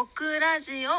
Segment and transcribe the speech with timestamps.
[0.00, 0.90] オクラジオ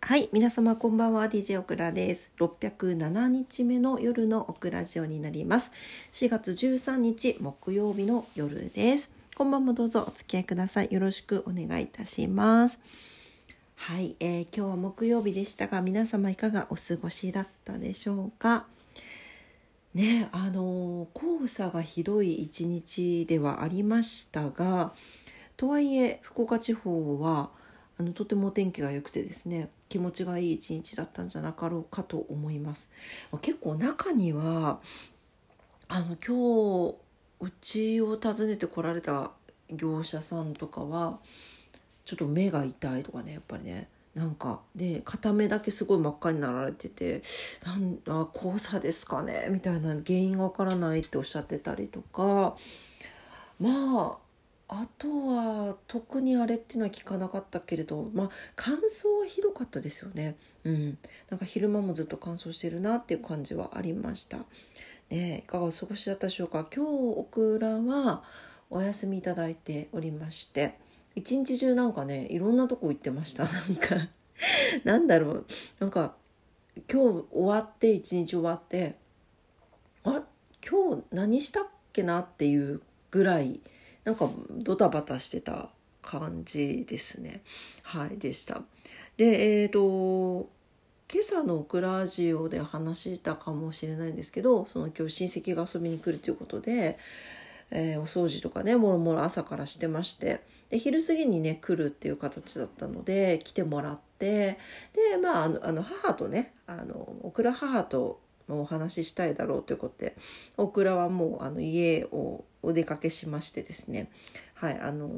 [0.00, 2.30] はい、皆様こんばんは、DJ オクラです。
[2.38, 5.70] 607日目の夜のオクラジオになります。
[6.12, 9.10] 4月13日木曜日の夜です。
[9.36, 10.88] こんばんもどうぞお付き合いください。
[10.90, 12.78] よろしくお願いいたします。
[13.74, 18.64] はい、えー今日は木曜日でしたが、皆様いかがお過ごしだったでしょうか？
[19.92, 24.94] ね、あの黄砂がひどい一日ではありましたが、
[25.60, 27.50] とはいえ福岡地方は
[27.98, 32.88] あのとてもお天気が良くてですね気持ちがいい一日だったんじゃなかろうかと思います
[33.42, 34.80] 結構中には
[35.86, 36.96] あの今日
[37.40, 39.32] うちを訪ねてこられた
[39.70, 41.18] 業者さんとかは
[42.06, 47.20] ちょっと目が痛いとかねやっぱりねなんかで片目だけすごい真っ赤になられてて
[47.66, 52.56] 「なんあ黄砂ですかね?」みたいな原因がわからないっておっしゃってたりとか
[53.58, 54.29] まあ
[54.72, 58.78] あとは特にあれっていうのは聞かなかったけれどまあ乾燥
[59.20, 60.36] はひどかったですよね。
[60.62, 60.98] うん。
[61.28, 64.38] なんか昼間もずっと乾燥してるなっていう感じはありました。
[65.10, 66.68] ねいかがお過ごしだったでしょうか？
[66.72, 68.22] 今日オクラは
[68.70, 70.78] お休みいただいておりまして
[71.16, 73.44] 一日中なんかねいろんなとこ行ってました。
[73.50, 74.08] なんか
[74.84, 75.46] なんだろう。
[75.80, 76.14] なんか
[76.88, 78.94] 今日終わって一日終わって
[80.04, 80.22] あ
[80.64, 83.58] 今日何したっけなっていうぐらい
[84.04, 85.68] なんかドタバタしてた
[86.02, 87.42] 感じですね。
[87.82, 88.62] はいでした。
[89.16, 90.48] でえっ、と
[91.12, 96.98] 今朝のオクラジオで話したかもしれないんですけどその今日親戚が遊びに来るということで、
[97.72, 104.58] えーお掃除とかねもろもろ朝からしてましてで昼過ぎにね来るっていう形だったので来てもらって
[104.94, 108.20] でまああのあの母とねあのオクラ母と
[108.54, 110.16] お話ししたいだろうということで
[110.56, 114.10] オクラはもうあの家をお出かけしましてですね。
[114.54, 115.08] はいあの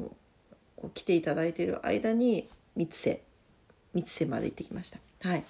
[0.75, 3.21] こう来ていただいている間に三瀬
[3.93, 4.99] 三瀬まで行ってきました。
[5.27, 5.43] はい。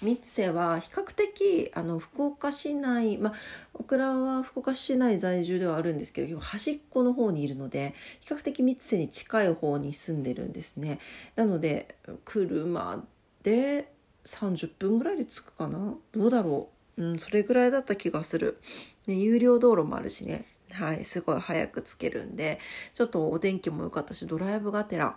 [0.00, 3.32] 三瀬は比較的あの福岡市内まあ
[3.74, 11.00] オクラは福岡市内在住ではあるんですけど結構端っこの方にいるので比較的三瀬に近い方に住んでるんですね。
[11.34, 13.04] なので車
[13.42, 13.90] で
[14.28, 15.94] 30分ぐらいで着くかな？
[16.12, 16.68] どうだろ
[16.98, 18.60] う、うん、それぐらいだった気がする、
[19.06, 20.44] ね、有料道路もあるしね。
[20.70, 22.60] はいすごい早く着けるんで。
[22.92, 25.16] ちょっとお天気も良かったしドライブがてら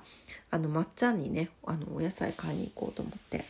[0.50, 3.44] あのまっちゃんにねあのお野菜買いに行こうと思って。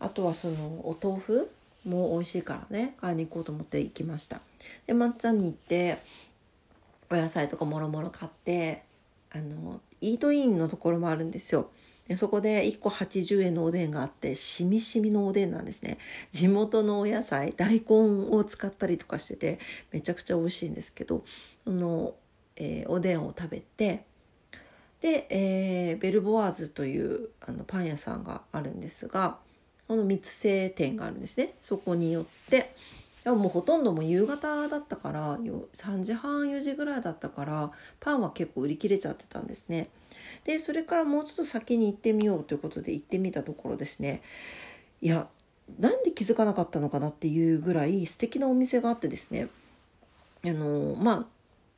[0.00, 1.50] あとはそのお豆腐
[1.84, 4.40] も美味しいからね買いに行こうと思って行きました。
[4.86, 5.98] でまっちゃんに行って
[7.10, 8.82] お野菜とかもろもろ買って
[9.32, 11.70] あのイートインのところもあるんですよ。
[12.16, 15.98] そこで1個80円のおでんがあってしみしみのおでんなんですね。
[16.32, 17.84] 地元のお野菜大根
[18.30, 19.58] を使ったりとかしてて
[19.92, 21.22] めちゃくちゃ美味しいんですけど
[21.64, 22.14] その、
[22.56, 24.04] えーおでんを食べて
[25.00, 29.36] で、えーベルボワーズというあのパン屋さんがあるんですが
[29.86, 31.54] この三つ星店があるんですね。
[31.60, 32.74] そこに寄って
[33.28, 39.90] でももうほとんどもう夕方だったから3時半4時ぐらいだったからパンは結構売り切れちゃってたんですね。
[40.44, 44.22] でそれからもうちょっと先に行ってみようということで行ってみたところですね。
[45.02, 45.28] いや
[45.78, 49.48] なんで気づかなかったのかなっていうぐらい素敵なお店があってですね。
[50.46, 51.26] あのまあ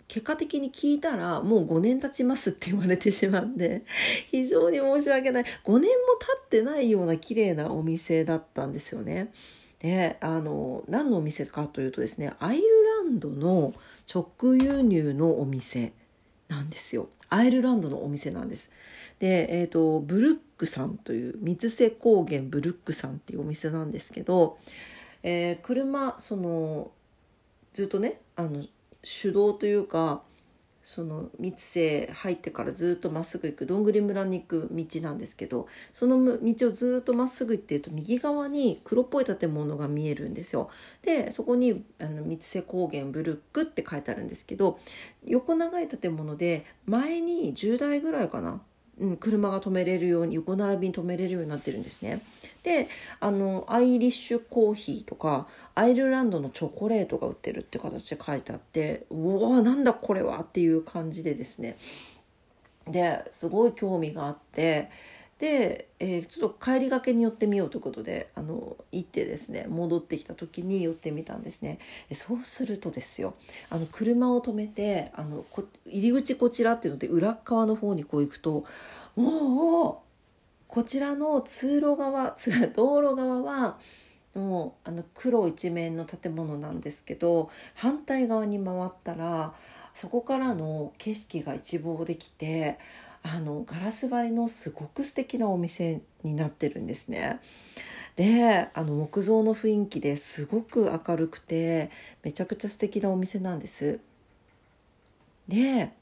[0.06, 3.82] 結果的に聞いたらもう5年経ちますって言われてしまって
[4.26, 5.42] 非常に申し訳ない。
[5.42, 9.32] 5年も経ってないような綺麗なお店だったんですよね。
[9.80, 12.62] であの何のお店かというとですねアイル
[13.04, 13.74] ランドの
[14.12, 15.92] 直輸入のお店
[16.48, 18.72] なんですよアイルランドのお店なんです。
[19.20, 24.58] で、えー、とブルックさんという三瀬高原ブルックさんっていうお店なんですけど、
[25.22, 26.90] えー車その
[27.72, 28.64] ずっとねあの
[29.02, 30.22] 手動というか
[30.82, 40.70] その三瀬入ってからずっとまっすぐ行くどんぐり村に行く道なんですけどその道をずっとまっすぐ行ってると右側に黒っぽい建物が見えるんですよ。
[41.02, 44.78] でそこにあの三瀬高原ブルックって書いてあるんですけど
[45.24, 48.60] 横長い建物で前に10台ぐらいかな、
[49.00, 52.20] うん、車が止めれるように横並びに止めれるようになってるんですね。
[52.62, 52.88] で
[53.20, 61.78] あのアイリッシュコーヒーとかアイルランドのチョコレートが売ってるって形で書いてあってうわなんだこれはっていう感じでですね
[62.86, 64.90] ですごい興味があって
[65.40, 71.78] で、えーちょっと帰りがけに寄ってみようということであの行ってですね戻ってきた時に寄ってみたんですね。
[72.12, 73.34] そうするとですよ
[73.70, 78.64] あの車を止めてあのこ入り口こちらっていうので裏側の方にこう行くと
[79.16, 80.10] もう
[80.68, 83.78] こちらの通路側通 道路側は
[84.34, 89.54] もうあの黒一面の建物なんですけど反対側に回ったら
[89.94, 92.78] そこからの景色が一望できて
[93.22, 97.40] あのガラス張りのすごく素敵なお店になってるんですね。
[98.16, 101.90] であの木造の雰囲気ですごく明るくて
[102.22, 104.00] めちゃくちゃ素敵なお店なんです。
[105.48, 105.92] で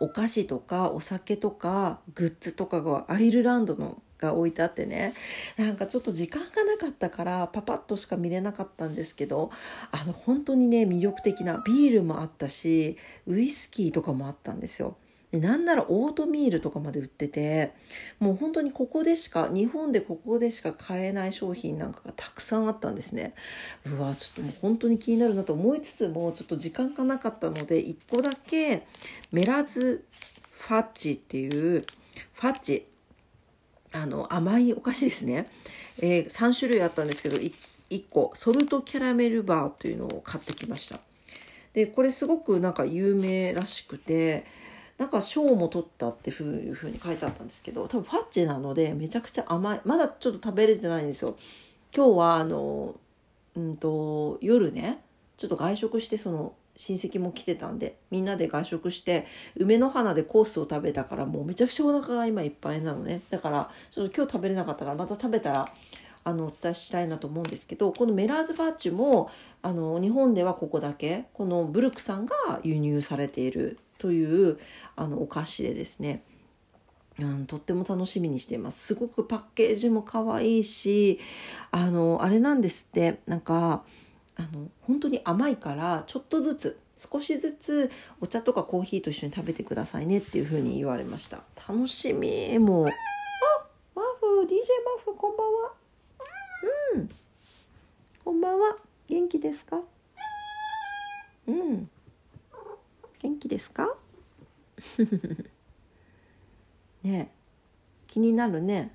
[0.00, 5.14] お菓子とかお酒とかグッズとかがアイルランドのが置いてあってね
[5.56, 9.50] なんかちょっと時間がなかったからパパッとしか見れなかったんですけど
[9.90, 12.96] あの本当にね魅力的なビールもあったし
[13.26, 14.96] ウイスキーとかもあったんですよ。
[15.32, 17.72] でなんならオートミールとかまで売ってて
[18.18, 23.34] もう本当にここでしか日本でここでしか買えない商品なんかがたくさんあったんですね。
[23.86, 28.86] うわちょっともう本当に気になるなと思いつつもちょっと時間がなかったので1個だけ
[29.30, 30.04] メラズ
[30.58, 31.84] ファッジっていう
[32.34, 32.86] ファッジ
[33.92, 35.46] あの甘いお菓子ですね、
[35.98, 37.52] えー、3種類あったんですけど 1,
[37.90, 40.98] 1個ソルトキャラメルバーというのを買ってきました。
[41.72, 44.44] でこれすごくなんか有名らしくて
[45.00, 46.34] なんか賞も取ったってい
[46.70, 51.36] うふうに書いてあったんですけど多分ファッチなのでめちゃくちゃ甘いまだちょっと食べれてないんですよ。
[51.96, 52.94] 今日はあの
[53.56, 54.98] うんと夜ね
[55.38, 59.26] ちょっと外食してその親戚も来てたんでみんなで外食して
[59.56, 63.22] 梅の花でコースを食べたからもうめちゃくちゃお腹が今いっぱいなのね。
[63.30, 65.66] だからちょっと今日食べれなかったからまた食べたら
[66.24, 69.30] あのお伝えしたいなと思うんですけどこのメラーズファッチも
[69.62, 74.58] あの日本ではここだけこのブルクさんが輸入されているという
[74.96, 76.22] あのお菓子でですね
[77.18, 78.86] うん、とっても楽しみにしています。
[78.86, 81.20] すごくパッケージも可愛いし
[81.70, 83.82] あのあれなんですってなんか
[84.36, 87.90] あの本当に甘いからちょっとずつ少しずつ
[88.20, 91.42] お茶とかコーヒーと一緒に食べてくださいねっていう風に言われました。
[91.68, 92.58] 楽しみ。
[92.58, 92.90] もうあ
[93.94, 94.56] マフ DJ
[95.06, 95.79] マフこんばんは。
[96.94, 97.08] うん。
[98.24, 98.76] こんばんは。
[99.08, 99.80] 元気ですか？
[101.46, 101.88] うん。
[103.20, 103.94] 元気ですか？
[107.02, 107.30] ね
[108.06, 108.94] 気になるね。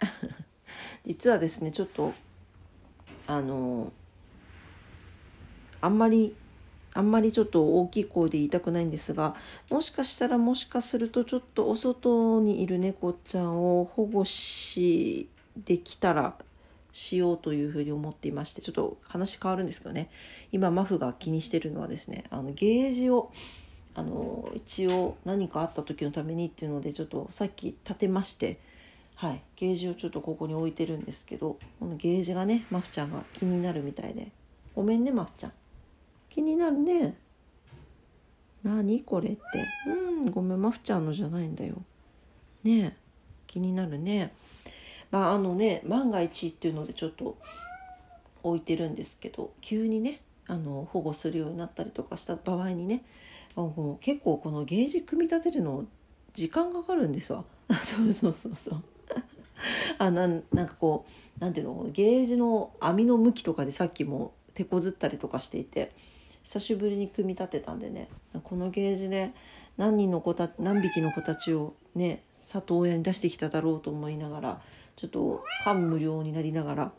[1.04, 2.12] 実はですねちょっと
[3.26, 3.92] あの
[5.80, 6.34] あんまり
[6.98, 9.36] あんまりちょっと大きい声で言いたくないんですが
[9.70, 16.34] もしかしたらもしかするとちょっとお外にいる猫ちゃんを保護しできたら
[16.90, 20.10] しようというふうに思っていましてちょっと話変わるんですけどね。
[20.50, 23.30] 今マフが気にしてるのはですねあのゲージを
[23.94, 28.58] あの一応何かあった時のためにっていうのでちょっとさっき立てまして
[29.14, 34.32] はいゲージをちょっとここに置いてるんですけどこのゲージがねマフちゃんが気になるみたいで。
[34.74, 35.52] ごめんねマフちゃん。
[36.28, 37.16] 気になるね。
[38.62, 39.40] 何これって。
[39.86, 41.76] うんごめんマフちゃんのじゃないんだよ。
[42.64, 42.96] ね
[43.46, 44.32] 気になるね。
[45.10, 47.38] まああのね万が一っていうのでちょっと
[48.42, 53.02] 置いてるんですけど急にねあの保護するようになったりとかした場合にね
[54.00, 55.84] 結構このゲージ組み立てるの
[56.34, 57.44] 時間かかるんですわ。
[57.82, 58.82] そうそうそうそう。
[59.98, 61.04] あなんなんかこ
[61.38, 65.92] うなんていうのゲージの網の向きとかでさっきも手こずったりとかしていて
[66.42, 68.08] 久しぶりに組み立てたんでね。
[68.42, 69.32] このゲージで
[69.76, 74.60] 何人の子た何匹の子たちをね里親に出してきただろうと思いながら
[74.96, 76.92] ちょっと感無量になりながら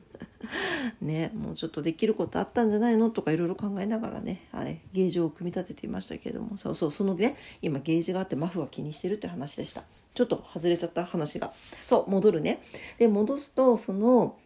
[1.00, 3.10] ねもうちょっとできることあったんじゃないの？
[3.10, 6.56] とかいろいろ考えながらね、はい、ゲージを組み立てていましたけれども。
[6.56, 9.84] そうそうそのね今ゲージがあってマフは気にしてるって話でした。
[10.14, 11.52] ちょっと外れちゃった話が。
[11.84, 12.60] そう戻るね。
[12.98, 14.36] で戻すとその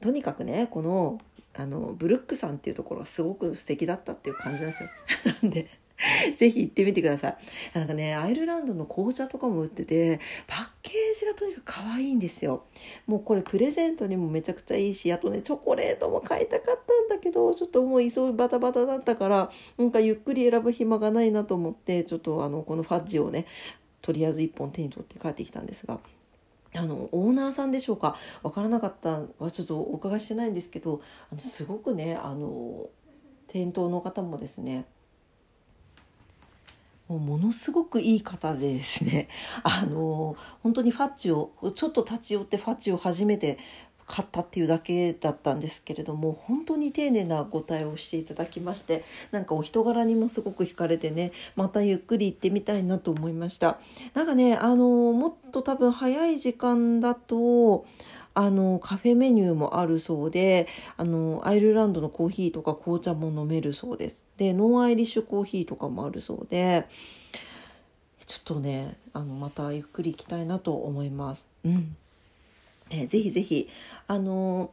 [0.00, 1.20] とにかくねこの
[1.56, 4.88] あのブルックさんっていうところがすごく素敵だったっていう感じなんですよ
[5.42, 5.68] なんで
[6.36, 7.36] ぜひ行ってみてください。
[7.72, 12.64] なんかね、アイルランドの紅茶とかも売ってて、パッケージがとにかく可愛いんですよ。
[13.06, 23.46] もうこれプレゼントにもめちゃくちゃいいし、あとね、チョコレートも買いたかったんだけど、ちょっともう急いバタバタだったから、なんかゆっくり選ぶ暇がないなと思って、ちょっとあの、このファッジをね、
[24.02, 26.00] とりあえず1本手に取って帰ってきたんですが。
[26.76, 28.16] あのオーナーさんでしょうか？
[28.42, 31.00] 分からなかったはちょっとお伺いしてないんですけど
[31.30, 32.88] あのすごくねあの
[33.46, 34.86] 店頭の方もですね
[37.06, 39.28] もうものすごくいい方でですね
[39.62, 43.58] あの本当にファッチをちょっと立ち寄ってファッチを初めて
[44.06, 53.78] 買ったっていうだけだったんですけれども本当に丁寧なご対応していただきましてなんかお人柄にもすごく惹かれてねまたゆっくり行ってみたいなと思いました。
[54.14, 57.86] なんかねあのもっと多分早い時間だと
[58.34, 64.24] あのカフェメニューもあるそうであのアイルランドのコーヒーとか紅茶も飲めるそうです。
[64.36, 66.86] でノンアイリッシュコーヒーとかもあるそうで
[68.26, 71.48] ちょっとねあのまたゆっくり行きたいなと思います。
[71.64, 71.96] うん。
[72.90, 73.68] えー、ぜひぜひ
[74.06, 74.72] あの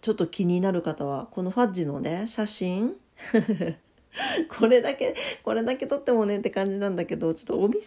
[0.00, 2.94] ちょっと気になる方はこのファッジのね写真。
[4.48, 7.82] これだけこれだけ撮ってもねって感じなんだけどちょっとお店の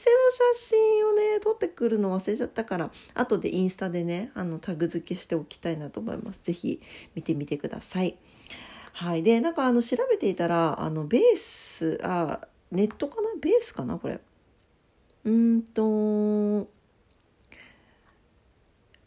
[0.55, 6.39] 写真をね撮ってくるの忘れちゃったから後でインスタでねあのタグ付けしておきたいなと思います。
[6.43, 6.79] 是非
[7.15, 8.15] 見てみてください。
[8.93, 9.23] はい。
[9.23, 13.29] でなんかあの調べていたらあのベースあネットかな？
[13.41, 13.97] ベースかな？
[13.97, 14.19] これ。
[15.25, 16.67] うんと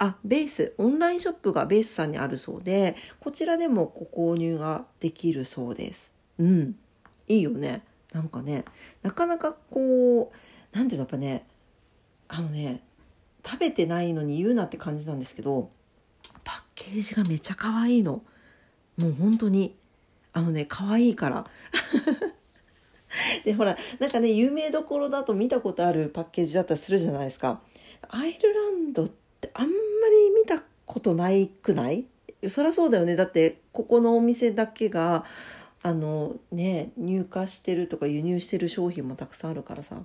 [0.02, 6.12] あベースオンラインショップがベースさんにあるそうでこちらでもご購入ができるそうです。
[6.40, 6.74] うん。
[7.28, 7.84] いいよね。
[8.12, 8.64] なんかね
[9.04, 11.46] なかなかこう何ていうのやっぱね
[12.26, 12.82] あのね
[13.46, 15.70] 食べてないのに言うなって感じなんですけど
[16.42, 18.24] パッケージがめちゃ可愛いの。
[18.96, 19.76] もう本当に。
[20.32, 21.46] あのね可愛いから。
[23.44, 27.62] でほらなんかね有名どころだと見たことあるパッケージだったりするじゃないですか。
[28.08, 29.21] アイルランドって
[29.54, 32.06] あんまり見たことないくない？
[32.48, 33.16] そりゃそうだよね。
[33.16, 35.24] だってここのお店だけが
[35.82, 40.02] あのね入荷してるとか輸入してる商品もたくさんあるからさ。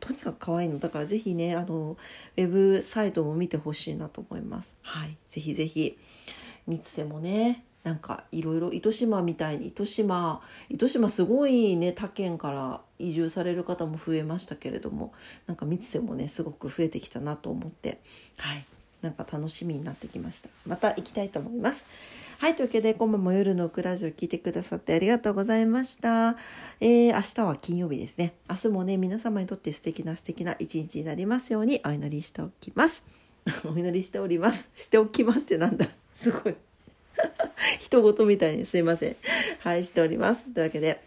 [0.00, 0.78] とにかく可愛いの。
[0.78, 1.96] だから是非ねあの
[2.36, 4.74] ウェブサイトも見てほしいなと思います。
[4.82, 5.16] はい。
[5.28, 5.98] 是非是非
[6.66, 7.64] 三つ瀬もね。
[7.86, 15.12] なんかいろいろ糸島みたいに糸島糸島すごいね他県から移住される方も増えましたけれども
[15.46, 18.00] なんか三つ瀬もねすごく増えてきたなと思って
[18.38, 18.64] はい
[19.02, 21.86] なんか楽しみになってきましたまた行きたいと思います
[22.38, 26.36] はい、というわけで、今晩も夜のクラジオ聞いてくださってありがとうございました。
[26.80, 28.34] えー、明日は金曜日ですね。
[28.50, 33.04] 明日もね、皆様にとって素敵な素敵な一日になりますようにお祈りしておきます。
[33.64, 34.68] お祈りしております。
[34.74, 35.88] しておきますってなんだ？
[36.14, 36.56] すごい。
[37.78, 39.16] 人事みたいにすいません。
[39.60, 40.44] はい、しております。
[40.44, 41.02] というわけで、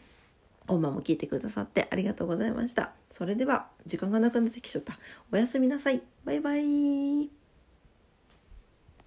[0.67, 2.91] おまも聞いてくださってありがとうございました。
[3.09, 4.97] それでは、時間がなくなってきちゃった。
[5.31, 6.01] おやすみなさい。
[6.25, 7.38] バイバイ。